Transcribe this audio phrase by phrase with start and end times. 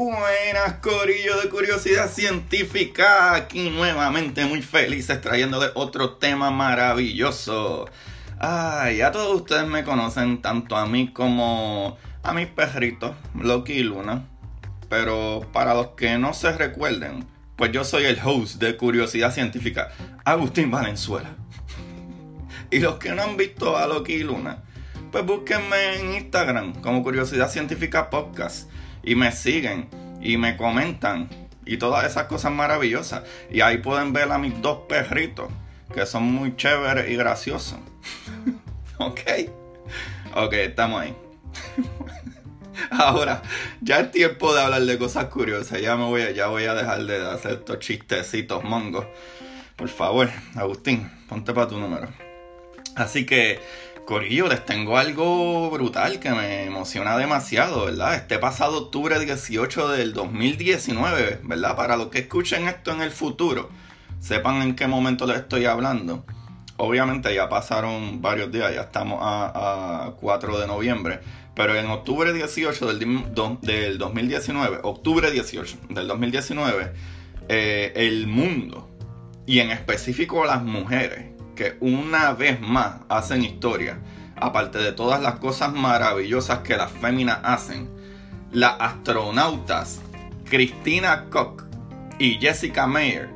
[0.00, 3.34] Buenas, Corillo de Curiosidad Científica.
[3.34, 7.84] Aquí nuevamente muy felices trayéndole otro tema maravilloso.
[8.38, 13.82] Ay, a todos ustedes me conocen, tanto a mí como a mis perritos, Loki y
[13.82, 14.26] Luna.
[14.88, 19.90] Pero para los que no se recuerden, pues yo soy el host de Curiosidad Científica,
[20.24, 21.28] Agustín Valenzuela.
[22.70, 24.62] Y los que no han visto a Loki y Luna,
[25.12, 28.70] pues búsquenme en Instagram como Curiosidad Científica Podcast
[29.02, 29.88] y me siguen
[30.20, 31.28] y me comentan
[31.64, 33.22] y todas esas cosas maravillosas.
[33.50, 35.50] Y ahí pueden ver a mis dos perritos
[35.92, 37.78] que son muy chéveres y graciosos.
[38.98, 39.20] ok.
[40.34, 41.14] Ok, estamos ahí.
[42.90, 43.42] Ahora,
[43.80, 45.80] ya es tiempo de hablar de cosas curiosas.
[45.80, 49.06] Ya me voy a, ya voy a dejar de hacer estos chistecitos mongos.
[49.76, 52.08] Por favor, Agustín, ponte para tu número.
[52.96, 53.60] Así que
[54.10, 58.16] Corillo, les tengo algo brutal que me emociona demasiado, ¿verdad?
[58.16, 61.76] Este pasado octubre 18 del 2019, ¿verdad?
[61.76, 63.70] Para los que escuchen esto en el futuro,
[64.18, 66.24] sepan en qué momento les estoy hablando.
[66.76, 71.20] Obviamente ya pasaron varios días, ya estamos a, 4 de noviembre,
[71.54, 72.98] pero en octubre 18 del,
[73.62, 76.92] del 2019, octubre 18 del 2019,
[77.48, 78.90] eh, el mundo,
[79.46, 81.29] y en específico las mujeres,
[81.80, 83.98] una vez más hacen historia,
[84.36, 87.88] aparte de todas las cosas maravillosas que las féminas hacen,
[88.52, 90.00] las astronautas
[90.44, 91.62] Christina Koch
[92.18, 93.30] y Jessica Meyer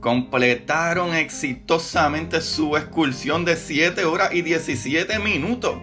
[0.00, 5.76] completaron exitosamente su excursión de 7 horas y 17 minutos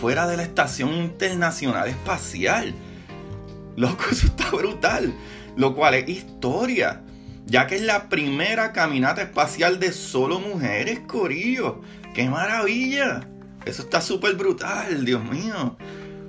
[0.00, 2.74] fuera de la Estación Internacional Espacial.
[3.76, 5.14] Loco, eso está brutal.
[5.56, 7.02] Lo cual es historia
[7.46, 11.80] ya que es la primera caminata espacial de solo mujeres, Corillo.
[12.12, 13.20] ¡Qué maravilla!
[13.64, 15.76] Eso está súper brutal, Dios mío.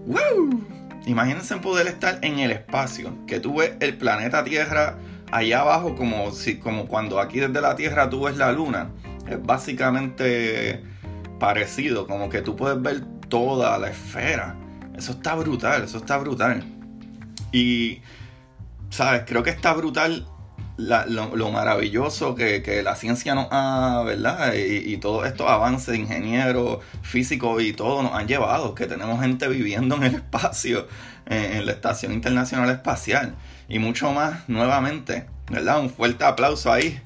[0.06, 0.64] ¡Wow!
[1.08, 4.98] Imagínense poder estar en el espacio, que tú ves el planeta Tierra
[5.32, 8.91] allá abajo como, si, como cuando aquí desde la Tierra tú ves la luna.
[9.28, 10.84] Es básicamente
[11.40, 14.56] parecido, como que tú puedes ver toda la esfera.
[14.96, 16.64] Eso está brutal, eso está brutal.
[17.52, 18.02] Y,
[18.90, 19.24] ¿sabes?
[19.25, 20.28] Creo que está brutal
[20.78, 24.54] lo, maravilloso que, la ciencia nos ha, ¿verdad?
[24.54, 29.96] Y, todos estos avances ingenieros, físicos y todo nos han llevado, que tenemos gente viviendo
[29.96, 30.88] en el espacio,
[31.26, 33.36] en, la Estación Internacional Espacial
[33.68, 35.80] y mucho más nuevamente, ¿verdad?
[35.80, 37.00] Un fuerte aplauso ahí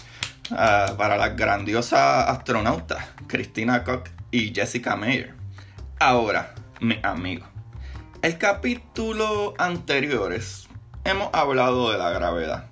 [0.52, 5.34] ah, para las grandiosas astronautas, Christina Koch y Jessica Meyer.
[6.00, 7.46] Ahora, mi amigo,
[8.22, 10.68] el capítulo anteriores
[11.04, 12.71] hemos hablado de la gravedad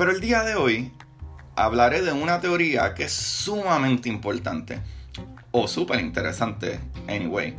[0.00, 0.90] pero el día de hoy
[1.56, 4.80] hablaré de una teoría que es sumamente importante
[5.50, 7.54] o súper interesante, anyway.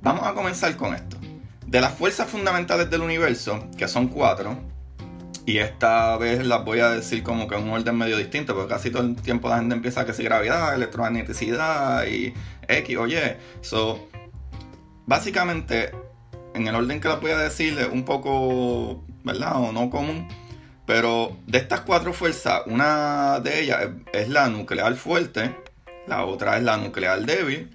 [0.00, 1.18] Vamos a comenzar con esto.
[1.66, 4.56] De las fuerzas fundamentales del universo, que son cuatro,
[5.44, 8.72] y esta vez las voy a decir como que en un orden medio distinto, porque
[8.72, 12.32] casi todo el tiempo la gente empieza a decir gravedad, electromagneticidad y
[12.66, 13.18] X o Y.
[13.60, 14.08] So,
[15.04, 15.90] básicamente,
[16.54, 19.56] en el orden que las voy a decir es un poco, ¿verdad?
[19.56, 20.26] O no común
[20.88, 25.54] pero de estas cuatro fuerzas, una de ellas es la nuclear fuerte,
[26.06, 27.68] la otra es la nuclear débil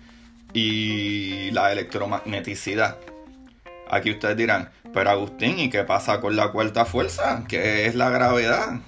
[0.52, 2.98] y la electromagneticidad.
[3.88, 7.44] Aquí ustedes dirán, pero Agustín, ¿y qué pasa con la cuarta fuerza?
[7.48, 8.80] ¿Qué es la gravedad?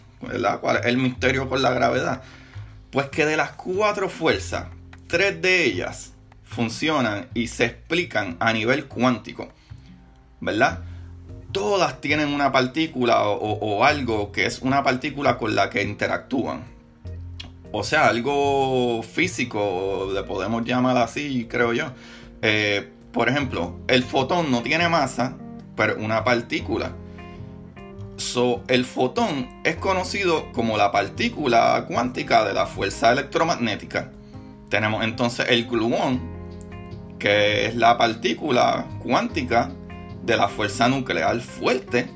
[0.59, 2.23] ¿Cuál es el misterio con la gravedad?
[2.89, 4.65] Pues que de las cuatro fuerzas,
[5.05, 6.13] tres de ellas
[6.43, 9.53] funcionan y se explican a nivel cuántico.
[10.41, 10.79] ¿Verdad?
[11.55, 16.65] Todas tienen una partícula o, algo que es una partícula con la que interactúan.
[17.71, 21.93] O sea, algo físico, le podemos llamar así, creo yo.
[22.41, 25.37] Eh, por ejemplo, el fotón no tiene masa,
[25.77, 26.91] pero una partícula.
[28.17, 34.11] So, el fotón es conocido como la partícula cuántica de la fuerza electromagnética.
[34.67, 36.19] Tenemos entonces el gluón,
[37.17, 39.71] que es la partícula cuántica
[40.25, 42.09] de la fuerza nuclear fuerte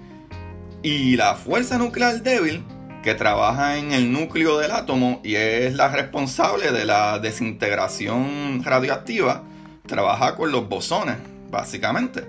[0.81, 2.63] y la fuerza nuclear débil
[3.03, 9.43] que trabaja en el núcleo del átomo y es la responsable de la desintegración radioactiva,
[9.85, 11.15] trabaja con los bosones,
[11.49, 12.25] básicamente.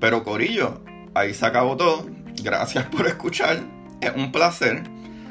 [0.00, 0.80] Pero Corillo,
[1.14, 2.06] ahí se acabó todo.
[2.42, 3.60] Gracias por escuchar.
[4.00, 4.82] Es un placer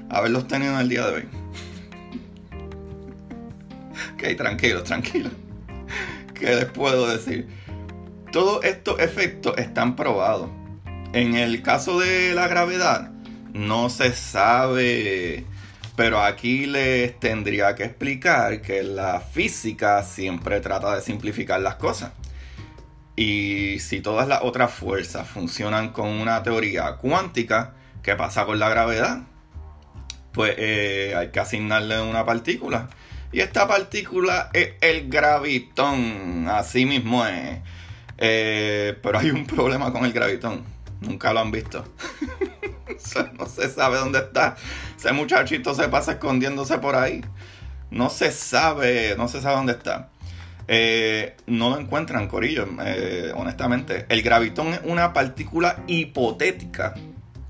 [0.09, 1.27] haberlos tenido en el día de hoy.
[4.13, 5.29] ok, tranquilo, tranquilo.
[6.33, 7.47] ¿Qué les puedo decir?
[8.33, 10.49] Todos estos efectos están probados.
[11.13, 13.11] En el caso de la gravedad,
[13.53, 15.45] no se sabe,
[15.95, 22.13] pero aquí les tendría que explicar que la física siempre trata de simplificar las cosas.
[23.15, 28.67] Y si todas las otras fuerzas funcionan con una teoría cuántica, ¿qué pasa con la
[28.67, 29.21] gravedad?
[30.31, 32.89] Pues eh, hay que asignarle una partícula.
[33.31, 36.47] Y esta partícula es el gravitón.
[36.49, 37.59] Así mismo es.
[38.17, 40.63] Eh, pero hay un problema con el gravitón.
[41.01, 41.85] Nunca lo han visto.
[43.39, 44.55] no se sabe dónde está.
[44.97, 47.23] Ese muchachito se pasa escondiéndose por ahí.
[47.91, 50.09] No se sabe, no se sabe dónde está.
[50.67, 54.05] Eh, no lo encuentran, Corillo, eh, honestamente.
[54.09, 56.93] El gravitón es una partícula hipotética.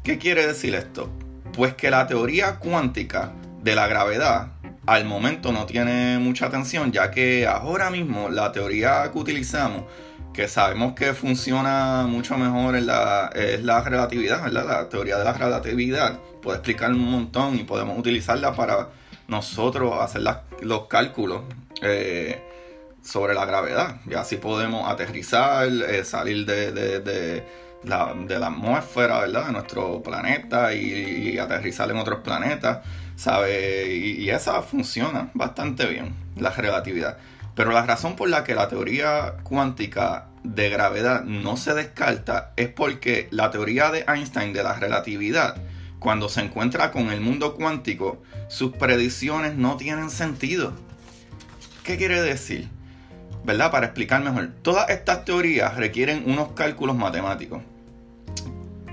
[0.04, 1.10] ¿Qué quiere decir esto?
[1.54, 3.32] Pues que la teoría cuántica
[3.62, 4.54] de la gravedad
[4.86, 9.84] al momento no tiene mucha atención, ya que ahora mismo la teoría que utilizamos
[10.34, 14.66] que sabemos que funciona mucho mejor en la, es la relatividad, ¿verdad?
[14.66, 18.90] La teoría de la relatividad puede explicar un montón y podemos utilizarla para
[19.28, 20.24] nosotros hacer
[20.62, 21.44] los cálculos
[21.82, 22.42] eh,
[23.04, 24.02] sobre la gravedad.
[24.10, 27.44] Y así podemos aterrizar, eh, salir de,
[27.84, 28.16] la,
[28.48, 29.46] atmósfera, ¿verdad?
[29.48, 32.80] De nuestro planeta y, aterrizar en otros planetas,
[33.16, 33.96] ¿sabe?
[33.96, 37.18] y esa funciona bastante bien, la relatividad.
[37.56, 42.68] Pero la razón por la que la teoría cuántica de gravedad no se descarta es
[42.70, 45.56] porque la teoría de Einstein de la relatividad,
[46.00, 50.74] cuando se encuentra con el mundo cuántico, sus predicciones no tienen sentido.
[51.84, 52.70] ¿Qué quiere decir?
[53.46, 53.72] ¿Verdad?
[53.72, 54.50] Para explicar mejor.
[54.62, 57.62] Todas estas teorías requieren unos cálculos matemáticos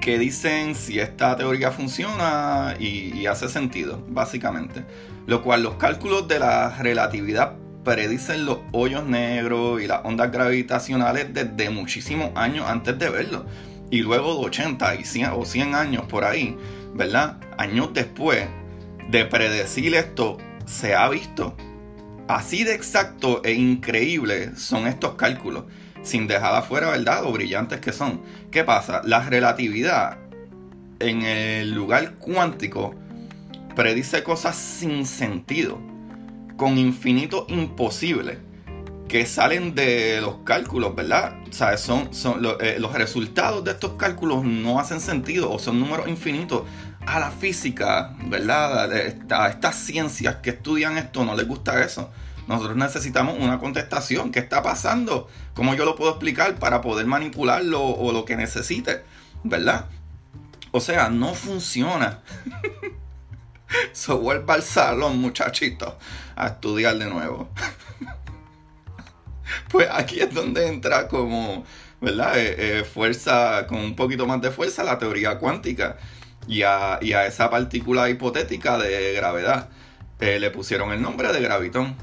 [0.01, 4.85] que dicen si esta teoría funciona y, y hace sentido, básicamente.
[5.27, 7.55] Lo cual los cálculos de la relatividad
[7.85, 13.47] predicen los hoyos negros y las ondas gravitacionales desde muchísimos años antes de verlo.
[13.91, 16.57] Y luego de 80 y 100, o 100 años por ahí,
[16.95, 17.39] ¿verdad?
[17.59, 18.47] Años después
[19.11, 21.57] de predecir esto, se ha visto.
[22.29, 25.65] Así de exacto e increíble son estos cálculos,
[26.03, 27.25] sin dejar afuera, ¿verdad?
[27.25, 28.23] Lo brillantes que son.
[28.53, 29.03] ¿Qué pasa?
[29.05, 30.19] La relatividad
[31.01, 32.95] en el lugar cuántico
[33.75, 35.81] predice cosas sin sentido
[36.61, 38.37] con infinitos imposibles
[39.09, 41.39] que salen de los cálculos, ¿verdad?
[41.49, 42.11] O sea, son,
[42.61, 46.65] eh, los resultados de estos cálculos no hacen sentido o son números infinitos.
[47.07, 48.93] A la física, ¿verdad?
[49.33, 52.11] A estas ciencias que estudian esto no les gusta eso.
[52.47, 54.31] Nosotros necesitamos una contestación.
[54.31, 55.29] ¿Qué está pasando?
[55.55, 59.03] ¿Cómo yo lo puedo explicar para poder manipularlo o lo que necesite?
[59.45, 59.87] ¿Verdad?
[60.73, 62.19] O sea, no funciona.
[63.93, 65.99] So vuelva al salón, muchachito,
[66.37, 67.49] a estudiar de nuevo.
[69.69, 71.65] pues aquí es donde entra como,
[72.01, 72.39] ¿verdad?
[72.39, 75.97] Eh, eh, fuerza, con un poquito más de fuerza la teoría cuántica.
[76.47, 79.69] Y a, esa partícula hipotética de gravedad
[80.19, 81.97] eh, le pusieron el nombre de gravitón.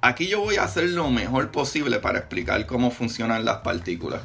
[0.00, 4.22] Aquí yo voy a hacer lo mejor posible para explicar cómo funcionan las partículas.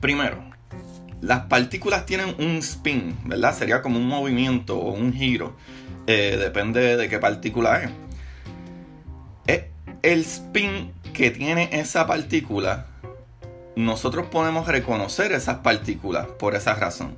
[0.00, 0.47] Primero,
[1.20, 3.56] las partículas tienen un spin, ¿verdad?
[3.56, 5.56] Sería como un movimiento o un giro.
[6.06, 7.90] Eh, depende de qué partícula es.
[9.46, 9.64] es.
[10.02, 12.86] El spin que tiene esa partícula,
[13.74, 17.16] nosotros podemos reconocer esas partículas por esa razón.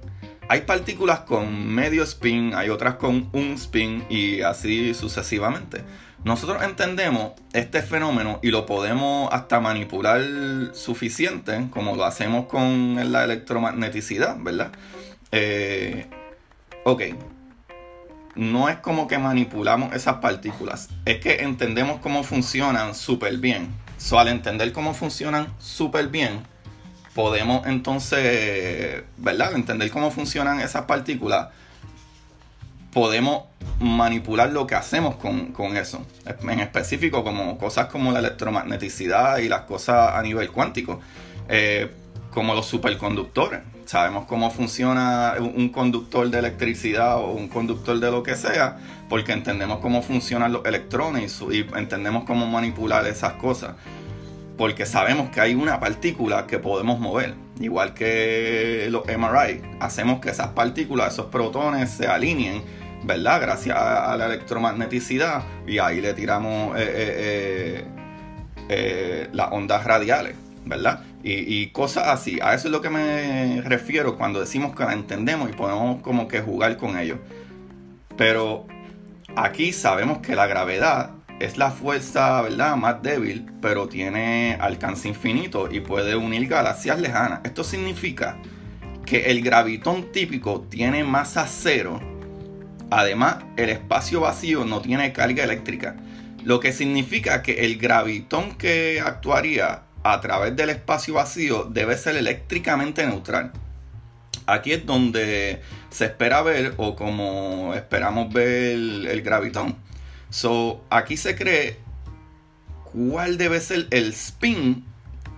[0.49, 5.82] Hay partículas con medio spin, hay otras con un spin y así sucesivamente.
[6.22, 10.20] Nosotros entendemos este fenómeno y lo podemos hasta manipular
[10.75, 14.71] suficiente, como lo hacemos con la electromagneticidad, ¿verdad?
[15.33, 16.06] Eh,
[16.85, 17.02] ok,
[18.35, 23.68] no es como que manipulamos esas partículas, es que entendemos cómo funcionan súper bien.
[23.97, 26.42] So, al entender cómo funcionan súper bien,
[27.14, 29.54] podemos entonces, ¿verdad?
[29.54, 31.49] Entender cómo funcionan esas partículas
[32.92, 33.44] podemos
[33.78, 36.04] manipular lo que hacemos con, eso.
[36.42, 41.00] En específico, como cosas como la electromagneticidad y las cosas a nivel cuántico,
[41.49, 41.90] eh,
[42.30, 43.61] como los superconductores.
[43.87, 48.78] Sabemos cómo funciona un conductor de electricidad o un conductor de lo que sea,
[49.09, 53.73] porque entendemos cómo funcionan los electrones y entendemos cómo manipular esas cosas.
[54.56, 57.35] Porque sabemos que hay una partícula que podemos mover.
[57.59, 62.62] Igual que los MRI, hacemos que esas partículas, esos protones se alineen
[63.02, 63.40] ¿verdad?
[63.40, 67.85] Gracias a, la electromagneticidad y ahí le tiramos eh, eh,
[68.69, 71.04] eh, las ondas radiales, ¿verdad?
[71.23, 72.38] Y, cosas así.
[72.42, 76.28] A eso es lo que me refiero cuando decimos que la entendemos y podemos como
[76.28, 77.19] que jugar con ello.
[78.16, 78.66] Pero
[79.37, 82.75] aquí sabemos que la gravedad es la fuerza, ¿verdad?
[82.76, 87.40] Más débil, pero tiene alcance infinito y puede unir galaxias lejanas.
[87.45, 88.38] Esto significa
[89.04, 92.00] que el gravitón típico tiene masa cero
[92.90, 95.97] Además, el espacio vacío no tiene carga eléctrica,
[96.44, 102.16] lo que significa que el gravitón que actuaría a través del espacio vacío debe ser
[102.16, 103.52] eléctricamente neutral.
[104.47, 109.76] Aquí es donde se espera ver o como esperamos ver el, gravitón.
[110.30, 111.78] So, aquí se cree
[112.92, 114.85] cuál debe ser el spin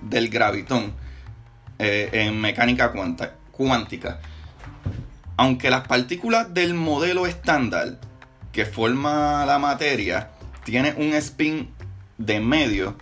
[0.00, 0.94] del gravitón
[1.78, 2.92] eh, en mecánica
[3.50, 4.20] cuántica.
[5.36, 7.98] Aunque las partículas del modelo estándar
[8.52, 10.30] que forma la materia
[10.64, 11.70] tiene un spin
[12.18, 12.96] de medio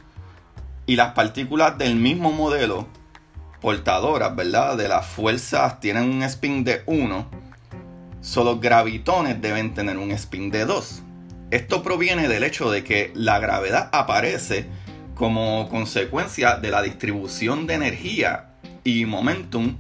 [0.87, 2.89] y las partículas del mismo modelo
[3.61, 4.77] portadoras, ¿verdad?
[4.77, 7.27] De las fuerzas tienen un spin de 1,
[8.21, 11.03] solo gravitones deben tener un spin de 2.
[11.51, 14.67] Esto proviene del hecho de que la gravedad aparece
[15.15, 19.77] como consecuencia de la distribución de energía y momentum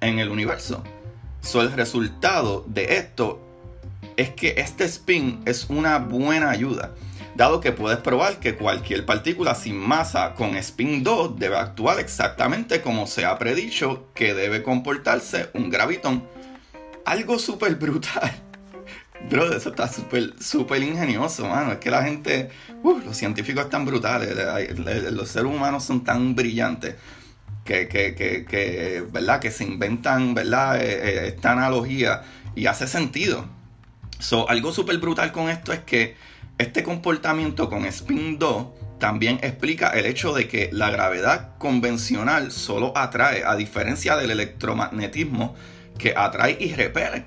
[0.00, 0.82] en el universo.
[1.42, 3.40] So, el resultado de esto
[4.16, 6.94] es que este spin es una buena ayuda
[7.34, 12.82] dado que puedes probar que cualquier partícula sin masa con spin 2 debe actuar exactamente
[12.82, 16.24] como se ha predicho que debe comportarse un gravitón.
[17.04, 18.30] Algo súper brutal.
[19.30, 21.72] Bro, eso está súper, súper ingenioso, mano.
[21.72, 22.50] Es que la gente,
[22.82, 24.36] uh, los científicos están brutales,
[25.12, 26.96] los seres humanos son tan brillantes
[27.64, 29.40] que, que, que, que ¿verdad?
[29.40, 30.80] Que se inventan, ¿verdad?
[30.80, 32.22] Eh, eh, esta analogía
[32.54, 33.46] y hace sentido.
[34.18, 36.16] So, algo súper brutal con esto es que
[36.58, 38.66] este comportamiento con spin 2
[38.98, 45.56] también explica el hecho de que la gravedad convencional solo atrae, a diferencia del electromagnetismo
[45.98, 47.26] que atrae y repele.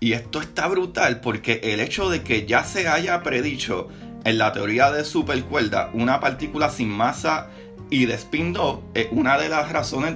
[0.00, 3.88] Y esto está brutal porque el hecho de que ya se haya predicho
[4.24, 7.48] en la teoría de supercuerda una partícula sin masa
[7.92, 10.14] y de spin 2 es una de las razones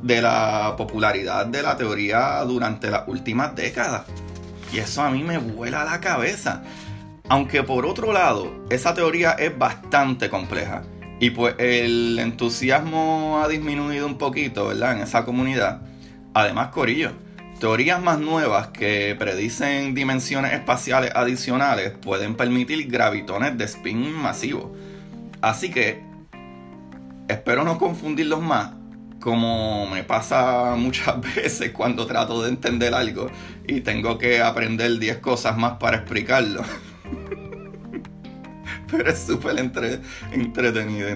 [0.00, 4.02] de la popularidad de la teoría durante las últimas décadas.
[4.72, 6.62] Y eso a mí me vuela la cabeza.
[7.28, 10.84] Aunque por otro lado, esa teoría es bastante compleja.
[11.18, 14.92] Y pues el entusiasmo ha disminuido un poquito, ¿verdad?
[14.92, 15.82] En esa comunidad.
[16.32, 17.10] Además, Corillo,
[17.58, 24.76] teorías más nuevas que predicen dimensiones espaciales adicionales pueden permitir gravitones de spin masivo.
[25.40, 26.05] Así que
[27.28, 28.70] espero no confundirlos más,
[29.20, 33.30] como me pasa muchas veces cuando trato de entender algo
[33.66, 36.62] y tengo que aprender 10 cosas más para explicarlo.
[38.88, 41.08] Pero es súper entretenido,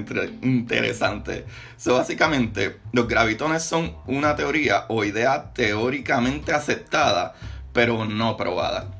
[0.42, 1.46] interesante.
[1.76, 7.34] So, básicamente, los gravitones son una teoría o idea teóricamente aceptada,
[7.72, 8.90] pero no probada.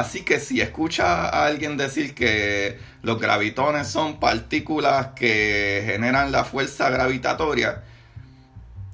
[0.00, 6.44] Así que si escucha a alguien decir que los gravitones son partículas que generan la
[6.44, 7.84] fuerza gravitatoria,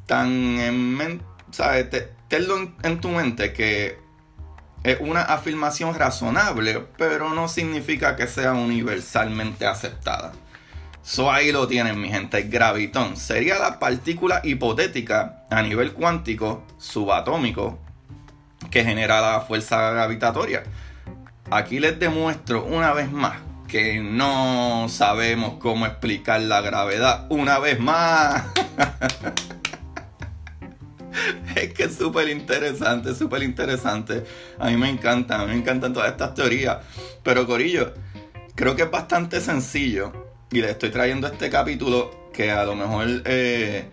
[0.06, 1.22] tan en,
[1.52, 1.86] ¿sabes?
[2.26, 4.00] tenlo en tu mente que
[4.82, 10.32] es una afirmación razonable, pero no significa que sea universalmente aceptada.
[11.04, 12.42] So ahí lo tienen, mi gente.
[12.42, 17.78] Gravitón sería la partícula hipotética a nivel cuántico subatómico
[18.72, 20.64] que genera la fuerza gravitatoria.
[21.50, 27.26] Aquí les demuestro una vez más que no sabemos cómo explicar la gravedad.
[27.30, 28.44] Una vez más.
[31.56, 34.24] es que es súper interesante, súper interesante.
[34.58, 36.78] A mí me encanta, a mí me encantan todas estas teorías.
[37.22, 37.94] Pero Corillo,
[38.54, 40.12] creo que es bastante sencillo.
[40.50, 43.88] Y le estoy trayendo este capítulo que a lo mejor eh,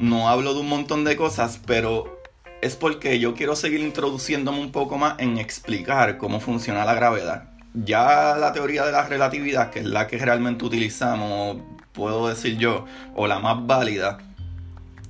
[0.00, 2.21] no hablo de un montón de cosas, pero
[2.62, 7.50] es porque yo quiero seguir introduciéndome un poco más en explicar cómo funciona la gravedad.
[7.74, 11.58] Ya la teoría de la relatividad, que es la que realmente utilizamos,
[11.92, 14.18] puedo decir yo, o la más válida,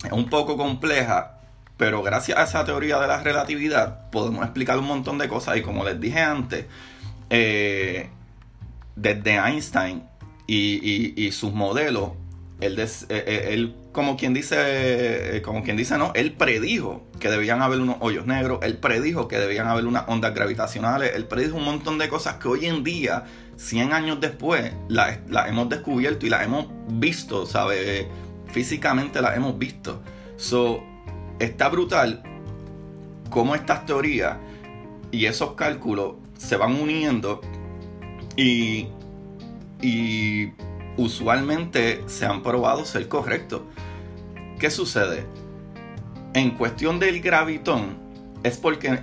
[0.04, 1.38] es un poco compleja
[1.82, 5.56] pero gracias a esa teoría de la relatividad podemos explicar un montón de cosas.
[5.56, 6.66] Y como les dije antes,
[7.28, 8.08] eh,
[8.94, 10.04] desde Einstein
[10.46, 12.12] y, sus modelos,
[12.60, 17.60] él, eh, eh, él, como quien dice, como quien dice, no, él predijo que debían
[17.60, 21.64] haber unos hoyos negros, él predijo que debían haber unas ondas gravitacionales, él predijo un
[21.64, 23.24] montón de cosas que hoy en día,
[23.56, 28.06] 100 años después, las, hemos descubierto y las hemos visto, ¿sabes?
[28.46, 30.02] Físicamente las hemos visto.
[30.36, 30.82] So,
[31.38, 32.22] está brutal
[33.28, 34.38] cómo estas teorías
[35.10, 37.42] y esos cálculos se van uniendo
[38.36, 38.88] y,
[39.82, 40.52] y
[40.96, 43.62] usualmente se han probado ser correctos.
[44.58, 45.26] ¿Qué sucede?
[46.34, 47.96] En cuestión del gravitón,
[48.42, 49.00] es porque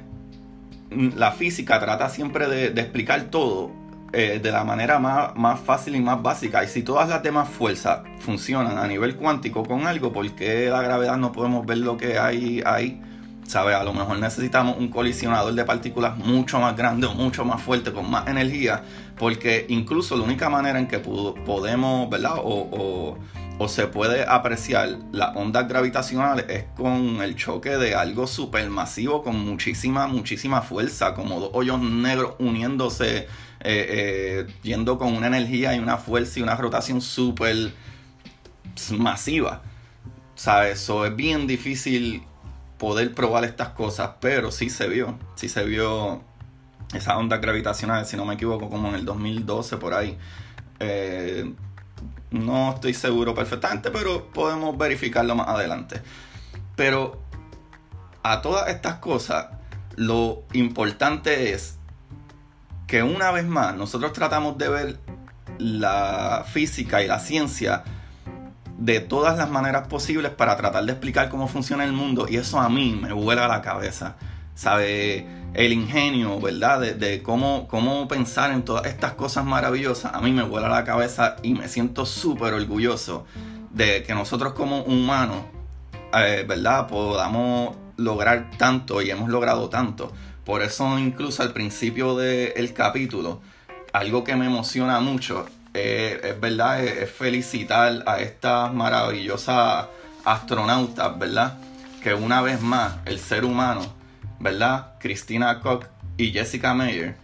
[0.90, 3.72] la física trata siempre de, explicar todo
[4.12, 6.64] eh, de la manera más, más, fácil y más básica.
[6.64, 10.82] Y si todas las demás fuerzas funcionan a nivel cuántico con algo, ¿por qué la
[10.82, 13.02] gravedad no podemos ver lo que hay ahí?
[13.50, 13.76] ¿Sabes?
[13.76, 17.92] A lo mejor necesitamos un colisionador de partículas mucho más grande o mucho más fuerte,
[17.92, 18.84] con más energía,
[19.18, 22.36] porque incluso la única manera en que podemos, ¿verdad?
[22.44, 23.18] O,
[23.58, 29.40] o se puede apreciar las ondas gravitacionales es con el choque de algo supermasivo con
[29.40, 33.26] muchísima, muchísima fuerza, como dos hoyos negros uniéndose, eh,
[33.62, 37.74] eh, yendo con una energía y una fuerza y una rotación súper
[38.92, 39.64] masiva.
[40.36, 40.84] ¿Sabes?
[40.84, 42.29] Eso es bien difícil
[42.80, 46.24] poder probar estas cosas, pero sí se vio, sí se vio
[46.94, 50.18] esa onda gravitacional, si no me equivoco, como en el 2012 por ahí.
[50.80, 51.54] Eh,
[52.32, 56.02] no estoy seguro perfectamente, pero podemos verificarlo más adelante.
[56.76, 57.22] Pero
[58.24, 59.48] a todas estas cosas,
[59.96, 61.78] lo importante es
[62.88, 65.00] que una vez más nosotros tratamos de ver
[65.58, 67.84] la física y la ciencia
[68.80, 72.60] de todas las maneras posibles para tratar de explicar cómo funciona el mundo y eso
[72.60, 74.16] a mí me vuela la cabeza.
[74.56, 75.26] ¿Sabe?
[75.54, 76.82] El ingenio, ¿verdad?
[76.82, 81.38] De, cómo, cómo pensar en todas estas cosas maravillosas, a mí me vuela la cabeza
[81.44, 83.26] y me siento súper orgulloso
[83.72, 85.44] de que nosotros como humanos,
[86.14, 86.88] eh, ¿verdad?
[86.88, 90.12] Podamos lograr tanto y hemos logrado tanto.
[90.46, 93.42] Por eso incluso al principio del capítulo,
[93.92, 99.88] algo que me emociona mucho eh, es verdad, es, felicitar a estas maravillosas
[100.26, 101.58] astronautas, ¿verdad?
[102.02, 103.82] Que una vez más el ser humano,
[104.40, 104.94] ¿verdad?
[105.00, 105.86] Christina Koch
[106.18, 107.16] y Jessica Meyer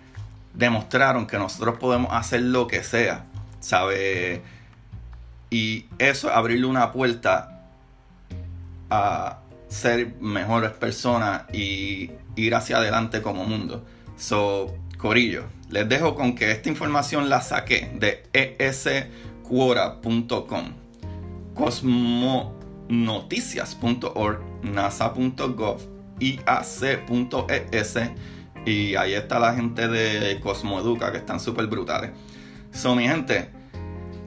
[0.54, 3.26] demostraron que nosotros podemos hacer lo que sea,
[3.60, 4.42] ¿sabe?
[5.50, 7.62] Y eso, abrirle una puerta
[8.90, 13.86] a ser mejores personas y ir hacia adelante como mundo.
[14.18, 18.24] So, Corillo, les dejo con que esta información la saqué de
[18.60, 20.74] esquora.com,
[21.54, 25.82] cosmonoticias.org, nasa.gov,
[26.20, 27.98] iac.es
[28.66, 32.12] y ahí está la gente de Cosmoeduca que están súper brutales.
[32.72, 33.50] So, mi gente,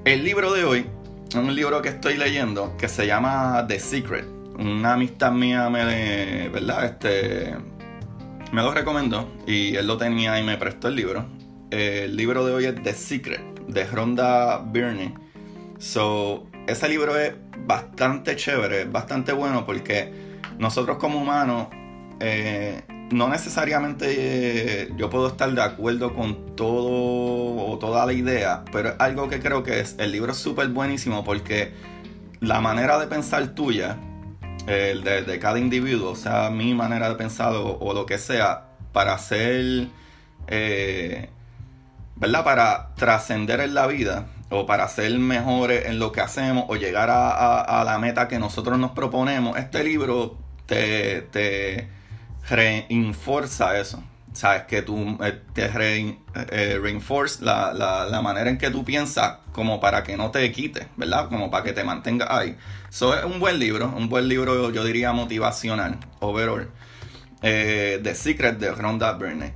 [0.05, 0.87] el libro de hoy
[1.29, 4.27] es un libro que estoy leyendo que se llama The Secret.
[4.59, 6.85] Una amistad mía me, ¿verdad?
[6.85, 7.57] Este,
[8.53, 11.27] me lo recomendó y él lo tenía y me prestó el libro.
[11.71, 15.15] El libro de hoy es The Secret de Rhonda Byrne.
[15.79, 17.35] So, ese libro es
[17.67, 20.13] bastante chévere, bastante bueno porque
[20.59, 21.69] nosotros como humanos
[22.21, 24.07] eh, no necesariamente
[24.83, 29.29] eh, yo puedo estar de acuerdo con todo o toda la idea, pero es algo
[29.29, 31.73] que creo que es el libro es súper buenísimo porque
[32.41, 33.99] la manera de pensar tuya
[34.69, 39.17] el de, cada individuo, o sea, mi manera de pensar o, lo que sea, para
[39.19, 39.89] ser,
[40.47, 41.31] eh,
[42.17, 42.45] ¿verdad?
[42.45, 47.09] Para trascender en la vida o para ser mejores en lo que hacemos o llegar
[47.11, 51.89] a, la meta que nosotros nos proponemos, este libro te, te
[52.49, 54.03] reinforza eso.
[54.39, 56.17] Sabes que tú eh, te re,
[56.53, 60.87] eh, reinforce la, la, manera en que tú piensas como para que no te quite,
[60.97, 61.29] ¿verdad?
[61.29, 62.57] Como para que te mantenga ahí.
[62.89, 66.71] So, es un buen libro, un buen libro yo diría motivacional, overall.
[67.43, 69.55] Eh, The Secret de Rhonda Byrne.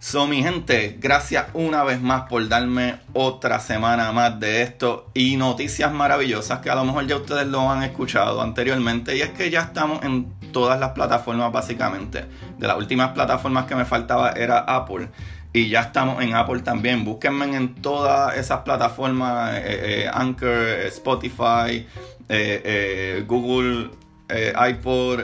[0.00, 5.36] So, mi gente, gracias una vez más por darme otra semana más de esto y
[5.36, 9.16] noticias maravillosas que a lo mejor ya ustedes lo han escuchado anteriormente.
[9.16, 12.26] Y es que ya estamos en todas las plataformas, básicamente.
[12.58, 15.08] De las últimas plataformas que me faltaba era Apple.
[15.52, 17.04] Y ya estamos en Apple también.
[17.04, 21.84] Búsquenme en todas esas plataformas: eh, eh, Anchor, Spotify,
[22.28, 23.90] eh, Google,
[24.30, 25.20] iPod,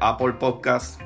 [0.00, 1.02] Apple Podcast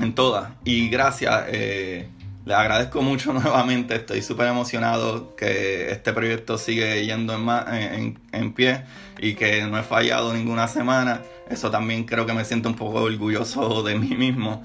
[0.00, 0.50] en todas.
[0.64, 2.08] Y gracias, eh,
[2.46, 3.94] agradezco mucho nuevamente.
[3.96, 8.84] Estoy súper emocionado que este proyecto sigue yendo en, en, pie
[9.18, 11.22] y que no he fallado ninguna semana.
[11.48, 14.62] Eso también creo que me siento un poco orgulloso de mí mismo.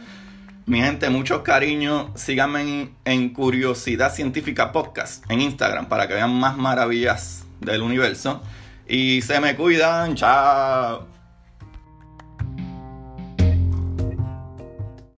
[0.66, 2.10] Mi gente, muchos cariños.
[2.16, 8.42] Síganme en, en Curiosidad Científica Podcast en Instagram para que vean más maravillas del universo.
[8.88, 10.16] Y se me cuidan.
[10.16, 11.15] Chao.